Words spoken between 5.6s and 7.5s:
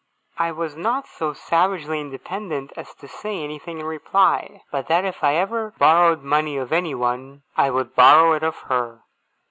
I borrowed money of anyone,